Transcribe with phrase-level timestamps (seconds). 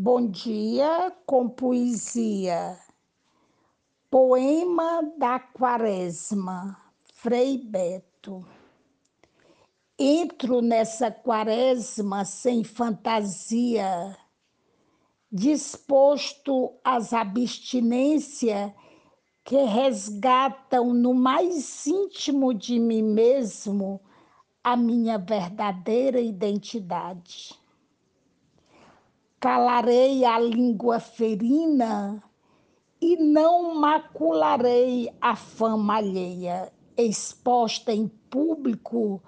[0.00, 2.78] Bom dia com poesia.
[4.08, 6.80] Poema da Quaresma,
[7.14, 8.46] Frei Beto.
[9.98, 14.16] Entro nessa quaresma sem fantasia,
[15.32, 18.72] disposto às abstinências
[19.42, 24.00] que resgatam no mais íntimo de mim mesmo
[24.62, 27.58] a minha verdadeira identidade
[29.40, 32.22] calarei a língua ferina
[33.00, 39.22] e não macularei a fama alheia, exposta em público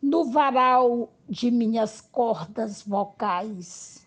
[0.00, 4.06] no varal de minhas cordas vocais.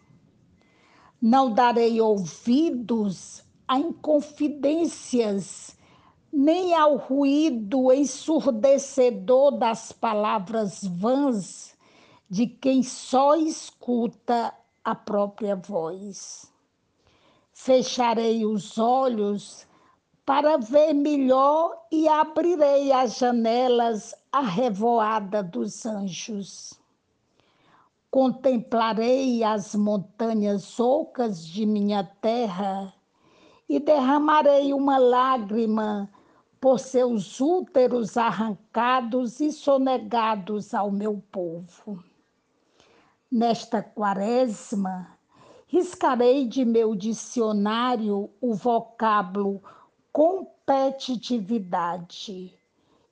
[1.21, 5.77] Não darei ouvidos a inconfidências,
[6.31, 11.77] nem ao ruído ensurdecedor das palavras vãs
[12.29, 16.51] de quem só escuta a própria voz.
[17.51, 19.67] Fecharei os olhos
[20.25, 26.79] para ver melhor e abrirei as janelas à revoada dos anjos.
[28.11, 32.93] Contemplarei as montanhas ocas de minha terra
[33.67, 36.09] e derramarei uma lágrima
[36.59, 42.03] por seus úteros arrancados e sonegados ao meu povo.
[43.31, 45.15] Nesta quaresma,
[45.67, 49.61] riscarei de meu dicionário o vocábulo
[50.11, 52.57] competitividade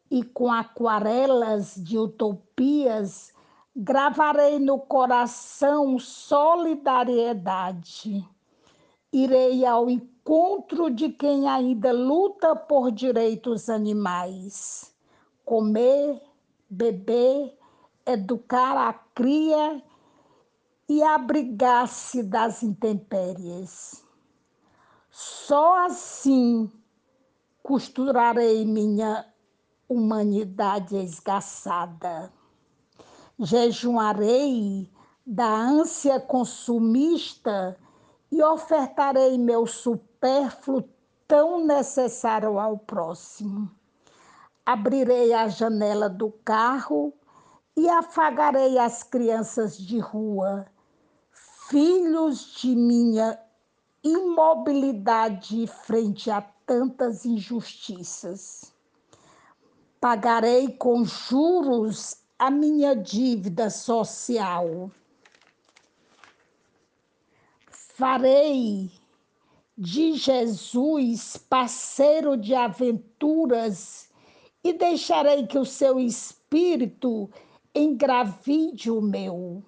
[0.10, 3.32] e com aquarelas de utopias
[3.76, 8.28] gravarei no coração solidariedade.
[9.14, 14.92] Irei ao encontro de quem ainda luta por direitos animais.
[15.46, 16.20] Comer,
[16.68, 17.56] beber,
[18.04, 19.84] educar a cria
[20.90, 24.06] e abrigar-se das intempéries.
[25.10, 26.72] Só assim
[27.62, 29.26] costurarei minha
[29.90, 32.32] humanidade esgaçada.
[33.38, 34.90] Jejuarei
[35.26, 37.78] da ânsia consumista
[38.32, 40.88] e ofertarei meu supérfluo
[41.28, 43.70] tão necessário ao próximo.
[44.66, 47.14] Abrirei a janela do carro
[47.76, 50.66] e afagarei as crianças de rua
[51.70, 53.38] filhos de minha
[54.04, 58.74] imobilidade frente a tantas injustiças.
[60.00, 64.90] Pagarei com juros a minha dívida social.
[67.70, 68.92] Farei
[69.78, 74.10] de Jesus parceiro de aventuras
[74.64, 77.30] e deixarei que o seu espírito
[77.76, 79.64] engravide o meu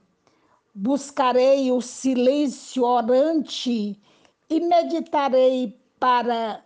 [0.82, 4.02] buscarei o silêncio orante
[4.50, 6.64] e meditarei para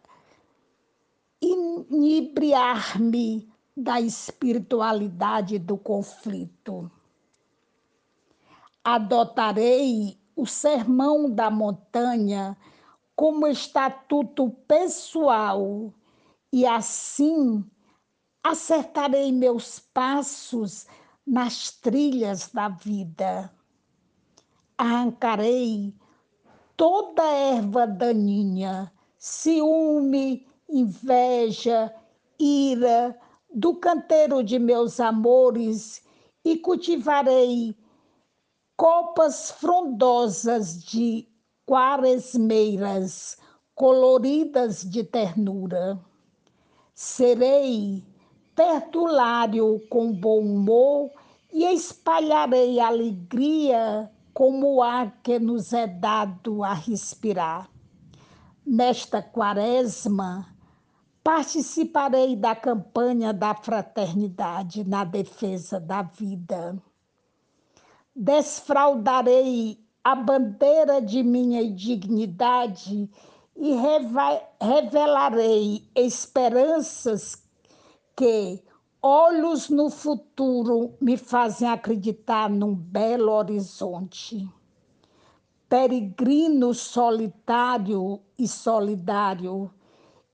[1.41, 6.91] inebriar-me da espiritualidade do conflito.
[8.83, 12.55] Adotarei o sermão da montanha
[13.15, 15.91] como estatuto pessoal
[16.51, 17.65] e assim
[18.43, 20.85] acertarei meus passos
[21.25, 23.51] nas trilhas da vida
[24.77, 25.93] arrancarei
[26.75, 31.93] toda erva daninha, ciúme, inveja,
[32.39, 33.17] ira,
[33.53, 36.03] do canteiro de meus amores
[36.43, 37.75] e cultivarei
[38.75, 41.27] copas frondosas de
[41.65, 43.37] quaresmeiras,
[43.75, 45.99] coloridas de ternura.
[46.93, 48.03] Serei
[48.55, 51.11] perdulário com bom humor
[51.51, 57.69] e espalharei alegria como o ar que nos é dado a respirar.
[58.65, 60.47] Nesta quaresma,
[61.23, 66.81] participarei da campanha da fraternidade na defesa da vida.
[68.15, 73.09] Desfraldarei a bandeira de minha dignidade
[73.55, 73.75] e
[74.59, 77.41] revelarei esperanças
[78.15, 78.61] que,
[79.05, 84.49] Olhos no futuro me fazem acreditar num belo horizonte.
[85.67, 89.69] Peregrino solitário e solidário,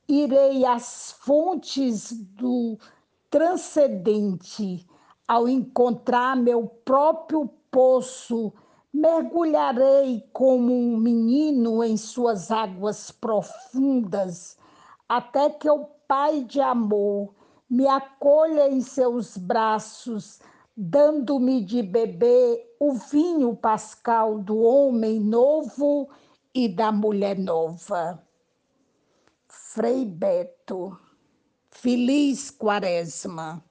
[0.07, 2.77] irei às fontes do
[3.27, 4.87] transcendente.
[5.27, 8.53] Ao encontrar meu próprio poço,
[8.93, 14.59] mergulharei como um menino em suas águas profundas,
[15.07, 17.38] até que o Pai de amor
[17.69, 20.39] me acolha em seus braços,
[20.75, 26.09] dando-me de beber o vinho pascal do homem novo
[26.53, 28.23] e da mulher nova.
[29.47, 30.97] Frei Beto,
[31.69, 33.63] feliz quaresma.